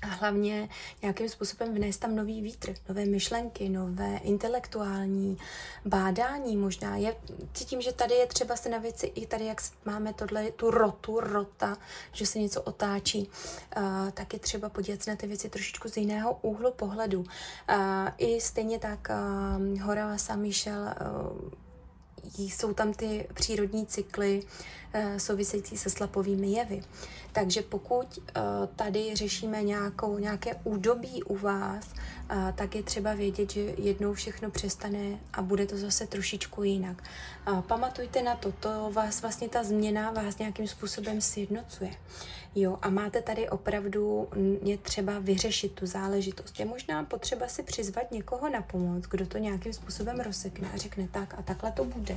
a 0.02 0.06
hlavně 0.08 0.70
nějakým 1.02 1.30
způsobem 1.30 1.76
vnést 1.76 1.98
tam 1.98 2.16
nový 2.16 2.42
vítr, 2.42 2.74
nové 2.90 3.06
myšlenky, 3.06 3.70
nové 3.70 4.18
intelektuální 4.18 5.38
bádání 5.86 6.58
možná. 6.58 6.96
Je, 6.96 7.16
cítím, 7.54 7.82
že 7.82 7.94
tady 7.94 8.14
je 8.14 8.28
třeba 8.28 8.56
se 8.56 8.70
na 8.70 8.78
věci, 8.78 9.06
i 9.06 9.28
tady, 9.28 9.46
jak 9.46 9.62
máme 9.86 10.14
tohle, 10.14 10.52
tu 10.52 10.72
rotu, 10.72 11.20
rota, 11.20 11.78
že 12.12 12.26
se 12.26 12.40
něco 12.40 12.62
otáčí, 12.62 13.30
uh, 13.78 14.10
tak 14.12 14.34
je 14.34 14.40
třeba 14.40 14.70
podívat 14.70 15.04
se 15.04 15.12
na 15.12 15.16
ty 15.18 15.28
věci 15.28 15.50
trošičku 15.50 15.90
z 15.90 15.98
jiného 15.98 16.40
úhlu 16.42 16.72
pohledu. 16.72 17.20
Uh, 17.20 17.28
I 18.18 18.42
stejně 18.42 18.80
tak 18.80 19.10
uh, 19.10 19.82
Hora 19.82 20.18
sami 20.18 20.54
šel 20.54 20.82
uh, 20.82 21.52
jsou 22.38 22.74
tam 22.74 22.94
ty 22.94 23.28
přírodní 23.34 23.86
cykly 23.86 24.44
uh, 24.96 25.18
související 25.18 25.78
se 25.78 25.90
slapovými 25.90 26.48
jevy. 26.48 26.82
Takže 27.32 27.62
pokud 27.62 28.18
uh, 28.18 28.24
tady 28.76 29.16
řešíme 29.16 29.64
nějakou, 29.64 30.18
nějaké 30.18 30.56
údobí 30.64 31.24
u 31.24 31.38
vás, 31.38 31.88
uh, 31.88 32.52
tak 32.56 32.76
je 32.76 32.84
třeba 32.84 33.14
vědět, 33.14 33.52
že 33.52 33.62
jednou 33.78 34.14
všechno 34.14 34.52
přestane 34.52 35.20
a 35.34 35.42
bude 35.42 35.66
to 35.66 35.78
zase 35.78 36.08
trošičku 36.08 36.64
jinak. 36.64 37.04
Pamatujte 37.68 38.24
na 38.24 38.36
to, 38.36 38.52
to 38.52 38.92
vás 38.94 39.22
vlastně 39.22 39.50
ta 39.50 39.64
změna 39.64 40.12
vás 40.12 40.38
nějakým 40.38 40.68
způsobem 40.68 41.22
sjednocuje. 41.22 41.92
Jo, 42.56 42.78
a 42.82 42.90
máte 42.90 43.22
tady 43.22 43.50
opravdu 43.50 44.28
je 44.64 44.78
třeba 44.78 45.20
vyřešit 45.20 45.72
tu 45.72 45.86
záležitost. 45.86 46.60
Je 46.60 46.66
možná 46.66 47.04
potřeba 47.04 47.48
si 47.48 47.64
přizvat 47.64 48.12
někoho 48.12 48.50
na 48.50 48.62
pomoc, 48.62 49.04
kdo 49.04 49.28
to 49.28 49.38
nějakým 49.38 49.74
způsobem 49.74 50.20
rozsekne 50.20 50.72
a 50.74 50.78
řekne 50.78 51.08
tak 51.12 51.36
a 51.38 51.42
takhle 51.42 51.72
to 51.72 51.86
bude. 51.86 52.16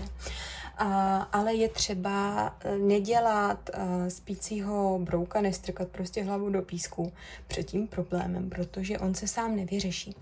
A, 0.78 1.16
ale 1.18 1.54
je 1.54 1.68
třeba 1.68 2.46
e, 2.60 2.78
nedělat 2.78 3.70
uh, 3.76 4.08
spícího 4.08 4.98
brouka, 5.02 5.40
nestrkat 5.40 5.88
prostě 5.88 6.22
hlavu 6.22 6.50
do 6.50 6.62
písku 6.62 7.12
před 7.46 7.62
tím 7.62 7.86
problémem, 7.88 8.50
protože 8.50 8.98
on 8.98 9.14
se 9.14 9.28
sám 9.28 9.56
nevyřeší. 9.56 10.14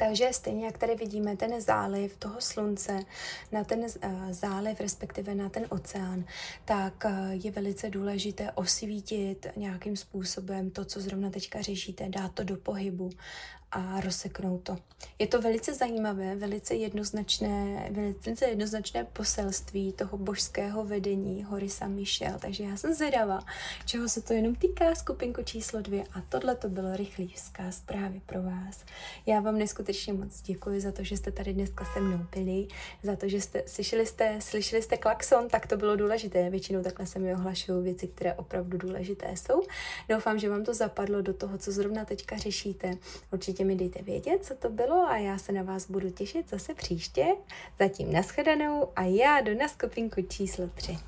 Takže 0.00 0.28
stejně 0.32 0.66
jak 0.66 0.78
tady 0.78 0.94
vidíme 0.94 1.36
ten 1.36 1.60
záliv 1.60 2.16
toho 2.16 2.40
slunce 2.40 3.00
na 3.52 3.64
ten 3.64 3.80
uh, 3.80 4.32
záliv, 4.32 4.80
respektive 4.80 5.34
na 5.34 5.48
ten 5.48 5.66
oceán, 5.68 6.24
tak 6.64 7.04
uh, 7.04 7.30
je 7.30 7.50
velice 7.50 7.90
důležité 7.90 8.52
osvítit 8.52 9.46
nějakým 9.56 9.96
způsobem 9.96 10.70
to, 10.70 10.84
co 10.84 11.00
zrovna 11.00 11.30
teďka 11.30 11.62
řešíte, 11.62 12.08
dát 12.08 12.32
to 12.34 12.44
do 12.44 12.56
pohybu 12.56 13.10
a 13.72 14.00
rozseknout 14.00 14.62
to. 14.62 14.76
Je 15.18 15.26
to 15.26 15.40
velice 15.40 15.74
zajímavé, 15.74 16.36
velice 16.36 16.74
jednoznačné, 16.74 17.88
velice 17.90 18.46
jednoznačné 18.46 19.04
poselství 19.04 19.92
toho 19.92 20.18
božského 20.18 20.84
vedení 20.84 21.44
hory 21.44 21.68
San 21.68 21.94
Michel, 21.94 22.34
takže 22.38 22.64
já 22.64 22.76
jsem 22.76 22.94
zvědavá, 22.94 23.40
čeho 23.86 24.08
se 24.08 24.22
to 24.22 24.32
jenom 24.32 24.54
týká 24.54 24.94
skupinko 24.94 25.42
číslo 25.42 25.82
dvě 25.82 26.04
a 26.12 26.20
tohle 26.28 26.54
to 26.54 26.68
bylo 26.68 26.96
rychlý 26.96 27.28
vzkaz 27.28 27.82
právě 27.86 28.20
pro 28.26 28.42
vás. 28.42 28.84
Já 29.26 29.40
vám 29.40 29.58
neskutečně 29.58 30.12
moc 30.12 30.42
děkuji 30.42 30.80
za 30.80 30.92
to, 30.92 31.04
že 31.04 31.16
jste 31.16 31.32
tady 31.32 31.54
dneska 31.54 31.84
se 31.94 32.00
mnou 32.00 32.26
byli, 32.34 32.68
za 33.02 33.16
to, 33.16 33.28
že 33.28 33.40
jste 33.40 33.62
slyšeli 33.66 34.06
jste, 34.06 34.40
slyšeli 34.40 34.82
jste 34.82 34.96
klakson, 34.96 35.48
tak 35.48 35.66
to 35.66 35.76
bylo 35.76 35.96
důležité. 35.96 36.50
Většinou 36.50 36.82
takhle 36.82 37.06
se 37.06 37.18
mi 37.18 37.34
ohlašují 37.34 37.84
věci, 37.84 38.08
které 38.08 38.34
opravdu 38.34 38.78
důležité 38.78 39.36
jsou. 39.36 39.62
Doufám, 40.08 40.38
že 40.38 40.48
vám 40.48 40.64
to 40.64 40.74
zapadlo 40.74 41.22
do 41.22 41.34
toho, 41.34 41.58
co 41.58 41.72
zrovna 41.72 42.04
teďka 42.04 42.36
řešíte. 42.36 42.98
Určitě 43.32 43.57
určitě 43.58 43.64
mi 43.64 43.76
dejte 43.76 44.02
vědět, 44.02 44.44
co 44.44 44.54
to 44.54 44.70
bylo 44.70 45.06
a 45.08 45.16
já 45.16 45.38
se 45.38 45.52
na 45.52 45.62
vás 45.62 45.90
budu 45.90 46.10
těšit 46.10 46.50
zase 46.50 46.74
příště. 46.74 47.26
Zatím 47.78 48.12
nashledanou 48.12 48.88
a 48.96 49.02
já 49.02 49.40
jdu 49.40 49.58
na 49.58 49.68
skupinku 49.68 50.22
číslo 50.22 50.68
3. 50.74 50.98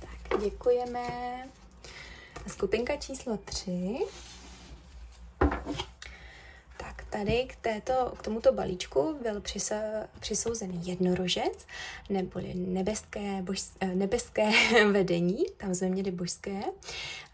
Tak, 0.00 0.40
děkujeme. 0.42 1.00
Skupinka 2.46 2.96
číslo 2.96 3.36
3 3.36 3.98
tady 7.10 7.46
k, 7.48 7.56
této, 7.56 8.14
k 8.18 8.22
tomuto 8.22 8.52
balíčku 8.52 9.18
byl 9.22 9.40
přisa, 9.40 9.74
přisouzen 10.20 10.70
jednorožec, 10.70 11.66
neboli 12.10 12.54
nebeské, 12.54 13.42
bož, 13.42 13.62
eh, 13.80 13.86
nebeské 13.86 14.50
vedení, 14.92 15.44
tam 15.56 15.74
jsme 15.74 15.88
měli 15.88 16.10
božské. 16.10 16.62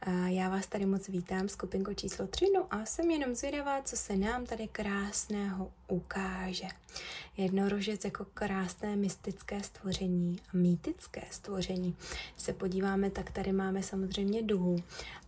A 0.00 0.10
já 0.10 0.48
vás 0.48 0.66
tady 0.66 0.86
moc 0.86 1.08
vítám, 1.08 1.48
skupinko 1.48 1.94
číslo 1.94 2.26
3, 2.26 2.46
no 2.54 2.66
a 2.70 2.84
jsem 2.84 3.10
jenom 3.10 3.34
zvědavá, 3.34 3.82
co 3.82 3.96
se 3.96 4.16
nám 4.16 4.46
tady 4.46 4.68
krásného 4.68 5.72
ukáže. 5.88 6.66
Jednorožec 7.36 8.04
jako 8.04 8.26
krásné 8.34 8.96
mystické 8.96 9.62
stvoření 9.62 10.40
a 10.54 10.56
mýtické 10.56 11.22
stvoření. 11.30 11.96
Když 12.34 12.44
se 12.44 12.52
podíváme, 12.52 13.10
tak 13.10 13.30
tady 13.30 13.52
máme 13.52 13.82
samozřejmě 13.82 14.42
duhu. 14.42 14.82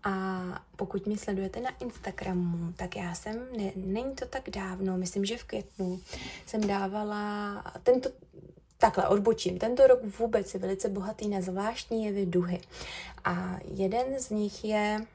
A 0.04 0.64
pokud 0.76 1.06
mě 1.06 1.18
sledujete 1.18 1.60
na 1.60 1.70
Instagramu, 1.70 2.72
tak 2.72 2.96
já 2.96 3.14
jsem, 3.14 3.46
ne, 3.56 3.72
není 3.76 4.14
to 4.14 4.19
tak 4.26 4.50
tak 4.50 4.50
dávno, 4.50 4.96
myslím, 4.96 5.24
že 5.24 5.36
v 5.36 5.44
květnu, 5.44 6.00
jsem 6.46 6.60
dávala 6.60 7.64
tento, 7.82 8.10
Takhle 8.78 9.08
odbočím. 9.08 9.58
Tento 9.58 9.86
rok 9.86 10.00
vůbec 10.18 10.54
je 10.54 10.60
velice 10.60 10.88
bohatý 10.88 11.28
na 11.28 11.40
zvláštní 11.40 12.04
jevy 12.04 12.26
duhy. 12.26 12.60
A 13.24 13.58
jeden 13.64 14.20
z 14.20 14.30
nich 14.30 14.64
je 14.64 15.06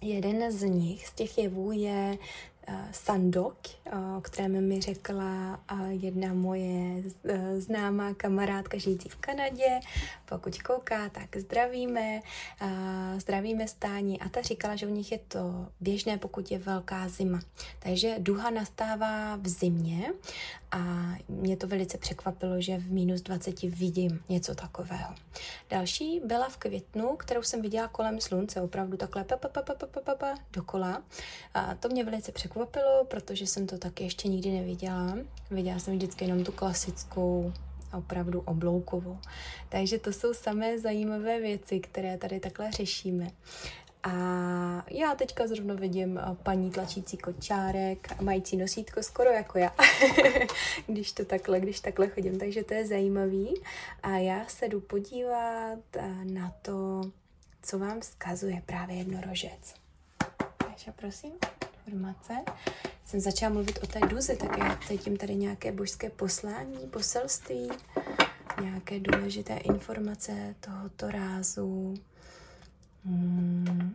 Jeden 0.00 0.52
z 0.52 0.62
nich, 0.62 1.06
z 1.06 1.12
těch 1.12 1.38
jevů, 1.38 1.72
je 1.72 2.18
Sandok, 2.92 3.56
eh, 3.66 3.90
o 4.16 4.20
kterém 4.20 4.68
mi 4.68 4.80
řekla 4.80 5.60
eh, 5.72 5.92
jedna 5.92 6.34
moje 6.34 7.02
známá 7.58 8.14
kamarádka 8.14 8.78
žijící 8.78 9.08
v 9.08 9.16
Kanadě. 9.16 9.80
Pokud 10.28 10.62
kouká, 10.62 11.08
tak 11.08 11.36
zdravíme, 11.36 12.20
zdravíme 13.18 13.68
stání 13.68 14.20
a 14.20 14.28
ta 14.28 14.42
říkala, 14.42 14.76
že 14.76 14.86
u 14.86 14.90
nich 14.90 15.12
je 15.12 15.18
to 15.28 15.66
běžné, 15.80 16.18
pokud 16.18 16.50
je 16.50 16.58
velká 16.58 17.08
zima. 17.08 17.40
Takže 17.78 18.16
duha 18.18 18.50
nastává 18.50 19.36
v 19.36 19.48
zimě 19.48 20.12
a 20.72 21.14
mě 21.28 21.56
to 21.56 21.66
velice 21.66 21.98
překvapilo, 21.98 22.60
že 22.60 22.78
v 22.78 22.90
minus 22.90 23.20
20 23.20 23.62
vidím 23.62 24.22
něco 24.28 24.54
takového. 24.54 25.14
Další 25.70 26.20
byla 26.24 26.48
v 26.48 26.56
květnu, 26.56 27.16
kterou 27.16 27.42
jsem 27.42 27.62
viděla 27.62 27.88
kolem 27.88 28.20
slunce, 28.20 28.60
opravdu 28.60 28.96
takhle 28.96 29.24
pa, 29.24 29.36
pa, 29.36 29.48
pa, 29.48 29.62
pa, 29.62 29.74
pa, 29.74 30.00
pa, 30.00 30.14
pa, 30.14 30.34
dokola. 30.52 31.02
A 31.54 31.74
to 31.74 31.88
mě 31.88 32.04
velice 32.04 32.32
překvapilo, 32.32 33.04
protože 33.04 33.46
jsem 33.46 33.66
to 33.66 33.78
taky 33.78 34.04
ještě 34.04 34.28
nikdy 34.28 34.50
neviděla. 34.50 35.18
Viděla 35.50 35.78
jsem 35.78 35.94
vždycky 35.94 36.24
jenom 36.24 36.44
tu 36.44 36.52
klasickou 36.52 37.52
opravdu 37.92 38.40
obloukovou. 38.40 39.18
Takže 39.68 39.98
to 39.98 40.12
jsou 40.12 40.34
samé 40.34 40.78
zajímavé 40.78 41.40
věci, 41.40 41.80
které 41.80 42.18
tady 42.18 42.40
takhle 42.40 42.72
řešíme. 42.72 43.30
A 44.02 44.10
já 44.90 45.14
teďka 45.14 45.46
zrovna 45.46 45.74
vidím 45.74 46.18
eh, 46.18 46.36
paní 46.42 46.70
tlačící 46.70 47.16
kočárek 47.16 48.20
mající 48.20 48.56
nosítko 48.56 49.02
skoro 49.02 49.30
jako 49.30 49.58
já, 49.58 49.74
když 50.86 51.12
to 51.12 51.24
takhle, 51.24 51.60
když 51.60 51.80
takhle 51.80 52.08
chodím, 52.08 52.38
takže 52.38 52.64
to 52.64 52.74
je 52.74 52.86
zajímavý. 52.86 53.54
A 54.02 54.10
já 54.10 54.46
se 54.46 54.68
jdu 54.68 54.80
podívat 54.80 55.78
eh, 55.96 56.24
na 56.24 56.52
to, 56.62 57.00
co 57.62 57.78
vám 57.78 58.00
vzkazuje 58.00 58.62
právě 58.66 58.96
jednorožec. 58.96 59.74
Takže 60.58 60.92
prosím, 60.96 61.32
informace. 61.86 62.34
Jsem 63.04 63.20
začala 63.20 63.52
mluvit 63.52 63.78
o 63.82 63.86
té 63.86 64.00
duze, 64.00 64.36
tak 64.36 64.58
já 64.58 64.78
cítím 64.88 65.16
tady 65.16 65.34
nějaké 65.34 65.72
božské 65.72 66.10
poslání, 66.10 66.86
poselství, 66.86 67.68
nějaké 68.62 69.00
důležité 69.00 69.56
informace 69.56 70.54
tohoto 70.60 71.10
rázu. 71.10 71.94
Hmm. 73.08 73.94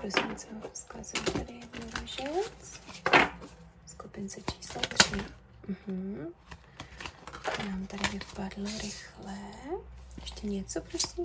Prosím, 0.00 0.36
co 0.36 0.46
vzkazuje 0.72 1.22
tady 1.32 1.52
jednorožec. 1.54 2.80
Skupince 3.86 4.40
číslo 4.42 4.80
3. 4.80 5.10
Mhm. 5.68 6.26
Nám 7.68 7.86
tady 7.86 8.08
vypadlo 8.18 8.70
rychle. 8.82 9.38
Ještě 10.22 10.46
něco, 10.46 10.80
prosím. 10.80 11.24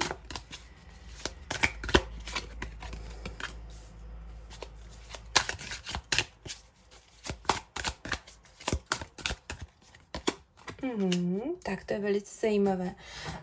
Mm, 10.98 11.42
tak 11.64 11.84
to 11.84 11.94
je 11.94 12.00
velice 12.00 12.40
zajímavé. 12.42 12.96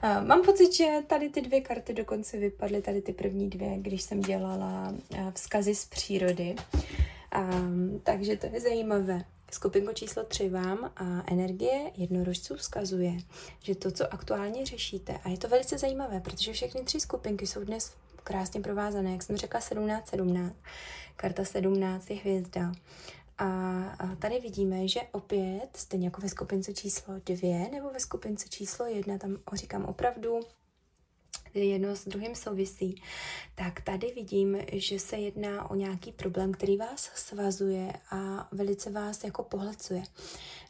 Uh, 0.04 0.26
mám 0.26 0.42
pocit, 0.42 0.72
že 0.72 0.86
tady 1.06 1.28
ty 1.28 1.40
dvě 1.40 1.60
karty 1.60 1.94
dokonce 1.94 2.38
vypadly, 2.38 2.82
tady 2.82 3.02
ty 3.02 3.12
první 3.12 3.50
dvě, 3.50 3.78
když 3.78 4.02
jsem 4.02 4.20
dělala 4.20 4.94
vzkazy 5.34 5.74
z 5.74 5.84
přírody. 5.84 6.54
Um, 7.38 8.00
takže 8.04 8.36
to 8.36 8.46
je 8.46 8.60
zajímavé. 8.60 9.24
Skupinko 9.52 9.92
číslo 9.92 10.24
3 10.24 10.48
vám 10.48 10.92
a 10.96 11.22
energie 11.32 11.90
jednorožců 11.96 12.56
vzkazuje, 12.56 13.12
že 13.62 13.74
to, 13.74 13.90
co 13.90 14.14
aktuálně 14.14 14.66
řešíte, 14.66 15.18
a 15.24 15.28
je 15.28 15.38
to 15.38 15.48
velice 15.48 15.78
zajímavé, 15.78 16.20
protože 16.20 16.52
všechny 16.52 16.82
tři 16.82 17.00
skupinky 17.00 17.46
jsou 17.46 17.64
dnes 17.64 17.92
krásně 18.24 18.60
provázané, 18.60 19.12
jak 19.12 19.22
jsem 19.22 19.36
řekla 19.36 19.60
17, 19.60 20.08
17. 20.08 20.56
Karta 21.16 21.44
17 21.44 22.10
je 22.10 22.16
hvězda. 22.16 22.72
A 23.38 24.16
tady 24.18 24.40
vidíme, 24.40 24.88
že 24.88 25.00
opět, 25.12 25.68
stejně 25.76 26.06
jako 26.06 26.20
ve 26.20 26.28
skupince 26.28 26.74
číslo 26.74 27.14
dvě 27.26 27.68
nebo 27.70 27.90
ve 27.90 28.00
skupince 28.00 28.48
číslo 28.48 28.86
jedna, 28.86 29.18
tam 29.18 29.36
říkám 29.52 29.84
opravdu 29.84 30.40
jedno 31.54 31.96
s 31.96 32.08
druhým 32.08 32.34
souvisí, 32.34 33.02
tak 33.54 33.80
tady 33.80 34.12
vidím, 34.14 34.58
že 34.72 34.98
se 34.98 35.16
jedná 35.16 35.70
o 35.70 35.74
nějaký 35.74 36.12
problém, 36.12 36.52
který 36.52 36.76
vás 36.76 37.10
svazuje 37.14 37.92
a 38.10 38.48
velice 38.52 38.90
vás 38.90 39.24
jako 39.24 39.42
pohlcuje. 39.42 40.02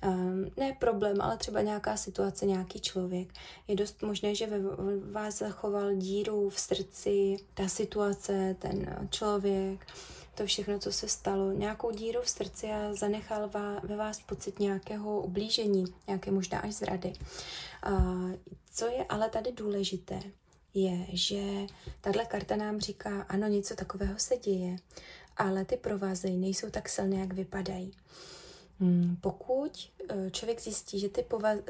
Um, 0.07 0.51
ne 0.57 0.77
problém, 0.81 1.20
ale 1.20 1.37
třeba 1.37 1.61
nějaká 1.61 1.96
situace, 1.96 2.46
nějaký 2.46 2.81
člověk. 2.81 3.33
Je 3.68 3.77
dost 3.77 4.03
možné, 4.03 4.35
že 4.35 4.46
ve 4.46 4.59
vás 5.12 5.38
zachoval 5.38 5.94
díru 5.94 6.51
v 6.51 6.61
srdci, 6.61 7.37
ta 7.55 7.68
situace, 7.68 8.57
ten 8.59 9.09
člověk, 9.11 9.87
to 10.34 10.46
všechno, 10.46 10.78
co 10.78 10.92
se 10.92 11.08
stalo, 11.08 11.52
nějakou 11.52 11.90
díru 11.90 12.20
v 12.22 12.28
srdci 12.28 12.66
a 12.66 12.94
zanechal 12.94 13.50
ve 13.82 13.96
vás 13.96 14.20
pocit 14.20 14.58
nějakého 14.58 15.20
ublížení, 15.20 15.84
nějaké 16.06 16.30
možná 16.30 16.58
až 16.58 16.72
zrady. 16.74 17.12
Co 18.72 18.86
je 18.86 19.04
ale 19.08 19.30
tady 19.30 19.52
důležité, 19.52 20.20
je, 20.74 21.06
že 21.08 21.42
tahle 22.00 22.24
karta 22.24 22.56
nám 22.56 22.80
říká, 22.80 23.22
ano, 23.22 23.46
něco 23.46 23.74
takového 23.74 24.18
se 24.18 24.36
děje, 24.36 24.76
ale 25.36 25.64
ty 25.64 25.76
provazy 25.76 26.30
nejsou 26.30 26.70
tak 26.70 26.88
silné, 26.88 27.16
jak 27.16 27.32
vypadají. 27.32 27.92
Hmm, 28.80 29.16
pokud 29.20 29.90
e, 30.08 30.30
člověk 30.30 30.60
zjistí, 30.60 30.98
že 30.98 31.08
ty 31.08 31.24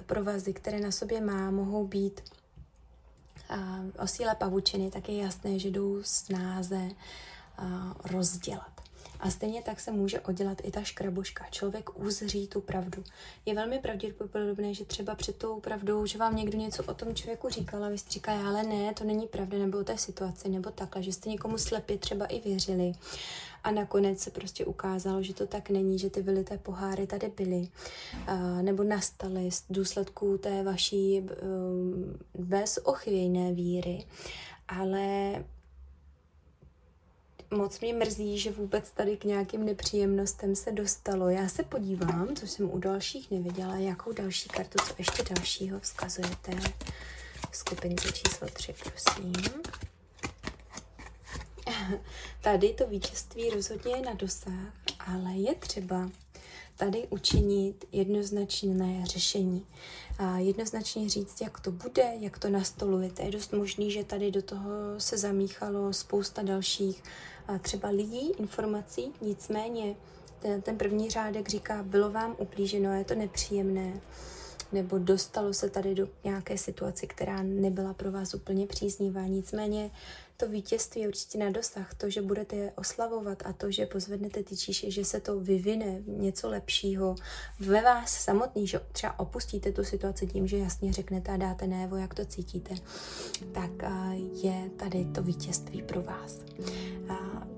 provazy, 0.06 0.52
které 0.52 0.80
na 0.80 0.90
sobě 0.90 1.20
má, 1.20 1.50
mohou 1.50 1.86
být 1.86 2.20
o 3.98 4.06
síle 4.06 4.34
pavučiny, 4.34 4.90
tak 4.90 5.08
je 5.08 5.16
jasné, 5.16 5.58
že 5.58 5.70
jdou 5.70 5.98
snáze 6.02 6.88
rozdělat. 8.04 8.72
A 9.22 9.30
stejně 9.30 9.62
tak 9.62 9.80
se 9.80 9.92
může 9.92 10.20
oddělat 10.20 10.58
i 10.64 10.70
ta 10.70 10.82
škraboška. 10.82 11.44
Člověk 11.50 12.00
uzří 12.00 12.46
tu 12.46 12.60
pravdu. 12.60 13.04
Je 13.46 13.54
velmi 13.54 13.78
pravděpodobné, 13.78 14.74
že 14.74 14.84
třeba 14.84 15.14
před 15.14 15.36
tou 15.36 15.60
pravdou, 15.60 16.06
že 16.06 16.18
vám 16.18 16.36
někdo 16.36 16.58
něco 16.58 16.84
o 16.84 16.94
tom 16.94 17.14
člověku 17.14 17.48
říkal 17.48 17.84
a 17.84 17.88
vy 17.88 17.98
jste 17.98 18.10
říkali, 18.10 18.42
ale 18.42 18.62
ne, 18.62 18.94
to 18.94 19.04
není 19.04 19.26
pravda, 19.26 19.58
nebo 19.58 19.78
o 19.78 19.84
té 19.84 19.98
situaci, 19.98 20.48
nebo 20.48 20.70
takhle, 20.70 21.02
že 21.02 21.12
jste 21.12 21.30
někomu 21.30 21.58
slepě 21.58 21.98
třeba 21.98 22.26
i 22.26 22.40
věřili. 22.40 22.92
A 23.64 23.70
nakonec 23.70 24.18
se 24.18 24.30
prostě 24.30 24.64
ukázalo, 24.64 25.22
že 25.22 25.34
to 25.34 25.46
tak 25.46 25.70
není, 25.70 25.98
že 25.98 26.10
ty 26.10 26.22
vylité 26.22 26.58
poháry 26.58 27.06
tady 27.06 27.32
byly, 27.36 27.68
a, 28.26 28.62
nebo 28.62 28.84
nastaly 28.84 29.50
z 29.50 29.64
důsledků 29.70 30.38
té 30.38 30.62
vaší 30.62 31.20
um, 31.20 32.18
bezochvějné 32.34 33.52
víry. 33.52 34.06
Ale 34.68 35.34
moc 37.52 37.80
mě 37.80 37.94
mrzí, 37.94 38.38
že 38.38 38.50
vůbec 38.50 38.90
tady 38.90 39.16
k 39.16 39.24
nějakým 39.24 39.64
nepříjemnostem 39.64 40.56
se 40.56 40.72
dostalo. 40.72 41.28
Já 41.28 41.48
se 41.48 41.62
podívám, 41.62 42.36
co 42.36 42.46
jsem 42.46 42.70
u 42.70 42.78
dalších 42.78 43.30
neviděla, 43.30 43.76
jakou 43.76 44.12
další 44.12 44.48
kartu, 44.48 44.78
co 44.86 44.94
ještě 44.98 45.22
dalšího 45.34 45.80
vzkazujete. 45.80 46.52
Skupince 47.52 48.12
číslo 48.12 48.48
3, 48.52 48.74
prosím. 48.82 49.62
Tady 52.40 52.72
to 52.72 52.86
vítězství 52.86 53.50
rozhodně 53.50 53.96
je 53.96 54.02
na 54.02 54.14
dosah, 54.14 54.72
ale 55.06 55.32
je 55.32 55.54
třeba 55.54 56.10
tady 56.76 57.06
učinit 57.10 57.84
jednoznačné 57.92 59.06
řešení. 59.06 59.66
A 60.18 60.38
jednoznačně 60.38 61.08
říct, 61.08 61.40
jak 61.40 61.60
to 61.60 61.70
bude, 61.70 62.12
jak 62.20 62.38
to 62.38 62.48
nastolujete. 62.50 63.22
Je 63.22 63.30
dost 63.30 63.52
možný, 63.52 63.90
že 63.90 64.04
tady 64.04 64.30
do 64.30 64.42
toho 64.42 64.70
se 64.98 65.18
zamíchalo 65.18 65.92
spousta 65.92 66.42
dalších 66.42 67.02
třeba 67.60 67.88
lidí, 67.88 68.30
informací, 68.30 69.12
nicméně 69.20 69.96
ten, 70.38 70.62
ten 70.62 70.78
první 70.78 71.10
řádek 71.10 71.48
říká, 71.48 71.82
bylo 71.82 72.10
vám 72.10 72.36
uplíženo, 72.38 72.94
je 72.94 73.04
to 73.04 73.14
nepříjemné, 73.14 74.00
nebo 74.72 74.98
dostalo 74.98 75.54
se 75.54 75.70
tady 75.70 75.94
do 75.94 76.08
nějaké 76.24 76.58
situace, 76.58 77.06
která 77.06 77.42
nebyla 77.42 77.94
pro 77.94 78.12
vás 78.12 78.34
úplně 78.34 78.66
příznivá. 78.66 79.22
Nicméně 79.22 79.90
to 80.42 80.48
vítězství 80.48 81.00
je 81.00 81.08
určitě 81.08 81.38
na 81.38 81.50
dosah, 81.50 81.94
to, 81.94 82.10
že 82.10 82.22
budete 82.22 82.72
oslavovat 82.76 83.42
a 83.46 83.52
to, 83.52 83.70
že 83.70 83.86
pozvednete 83.86 84.42
ty 84.42 84.56
číše, 84.56 84.90
že 84.90 85.04
se 85.04 85.20
to 85.20 85.40
vyvine 85.40 86.02
něco 86.06 86.48
lepšího 86.48 87.14
ve 87.60 87.82
vás 87.82 88.14
samotný, 88.24 88.66
že 88.66 88.80
třeba 88.92 89.18
opustíte 89.18 89.72
tu 89.72 89.84
situaci 89.84 90.26
tím, 90.26 90.46
že 90.46 90.58
jasně 90.58 90.92
řeknete 90.92 91.32
a 91.32 91.36
dáte 91.36 91.66
najevo, 91.66 91.96
jak 91.96 92.14
to 92.14 92.24
cítíte, 92.24 92.74
tak 93.52 93.70
je 94.42 94.70
tady 94.76 95.04
to 95.04 95.22
vítězství 95.22 95.82
pro 95.82 96.02
vás. 96.02 96.38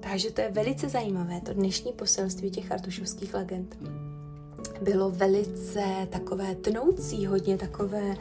Takže 0.00 0.30
to 0.30 0.40
je 0.40 0.50
velice 0.50 0.88
zajímavé, 0.88 1.40
to 1.40 1.52
dnešní 1.52 1.92
poselství 1.92 2.50
těch 2.50 2.72
artušovských 2.72 3.34
legend 3.34 3.76
bylo 4.82 5.10
velice 5.10 6.08
takové 6.10 6.54
tnoucí, 6.54 7.26
hodně 7.26 7.58
takové 7.58 8.16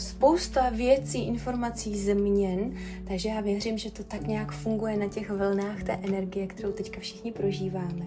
spousta 0.00 0.70
věcí, 0.70 1.26
informací, 1.26 1.98
změn, 1.98 2.74
takže 3.08 3.28
já 3.28 3.40
věřím, 3.40 3.78
že 3.78 3.90
to 3.90 4.04
tak 4.04 4.26
nějak 4.26 4.52
funguje 4.52 4.96
na 4.96 5.08
těch 5.08 5.30
vlnách 5.30 5.82
té 5.82 5.92
energie, 5.92 6.46
kterou 6.46 6.72
teďka 6.72 7.00
všichni 7.00 7.32
prožíváme. 7.32 8.06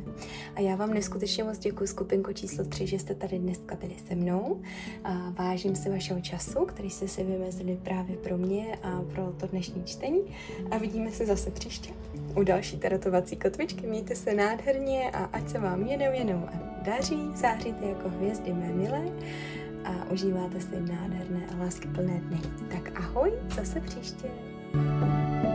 A 0.56 0.60
já 0.60 0.75
vám 0.75 0.93
neskutečně 0.93 1.43
moc 1.43 1.58
děkuji 1.58 1.88
skupinko 1.88 2.34
číslo 2.34 2.65
3, 2.65 2.88
že 2.88 2.99
jste 2.99 3.15
tady 3.15 3.39
dneska 3.39 3.75
byli 3.75 3.95
se 4.08 4.15
mnou. 4.15 4.62
A 5.03 5.29
vážím 5.29 5.75
si 5.75 5.89
vašeho 5.89 6.21
času, 6.21 6.65
který 6.65 6.89
jste 6.89 7.08
si 7.08 7.23
vymezili 7.23 7.79
právě 7.84 8.17
pro 8.17 8.38
mě 8.38 8.77
a 8.84 9.01
pro 9.01 9.34
to 9.38 9.47
dnešní 9.47 9.84
čtení. 9.84 10.21
A 10.71 10.77
vidíme 10.77 11.12
se 11.12 11.25
zase 11.25 11.51
příště 11.51 11.93
u 12.36 12.43
další 12.43 12.77
tarotovací 12.77 13.36
kotvičky. 13.36 13.88
Mějte 13.88 14.15
se 14.15 14.34
nádherně 14.34 15.12
a 15.12 15.23
ať 15.23 15.49
se 15.49 15.60
vám 15.60 15.88
jenom 15.88 16.13
jenom 16.13 16.49
daří, 16.82 17.19
záříte 17.36 17.86
jako 17.86 18.10
hvězdy 18.10 18.53
mé 18.53 18.73
milé 18.73 19.12
a 19.86 20.12
užíváte 20.12 20.62
si 20.62 20.82
nádherné 20.82 21.48
a 21.54 21.63
láskyplné 21.63 22.19
dny. 22.19 22.41
Tak 22.72 23.00
ahoj, 23.00 23.32
zase 23.56 23.82
příště. 23.82 24.28
thank 24.74 25.46
you 25.46 25.53